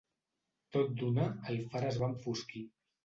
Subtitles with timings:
[0.77, 2.65] Tot d'una, el far es va enfosquir.